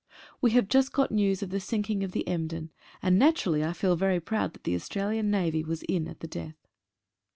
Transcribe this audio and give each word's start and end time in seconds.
We 0.41 0.49
have 0.57 0.67
just 0.67 0.93
got 0.93 1.11
news 1.11 1.43
of 1.43 1.51
the 1.51 1.59
sinking 1.59 2.03
of 2.03 2.11
the 2.11 2.27
"Emden," 2.27 2.71
and 3.03 3.19
naturally 3.19 3.63
I 3.63 3.71
feel 3.73 3.95
very 3.95 4.19
proud 4.19 4.53
that 4.53 4.63
the 4.63 4.73
Aus 4.73 4.89
tralian 4.89 5.25
Navy 5.25 5.63
was 5.63 5.83
in 5.83 6.07
at 6.07 6.21
the 6.21 6.27
death. 6.27 6.65